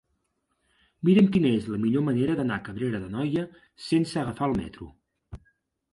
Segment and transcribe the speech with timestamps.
[1.09, 3.47] Mira'm quina és la millor manera d'anar a Cabrera d'Anoia
[3.91, 4.91] sense agafar el metro.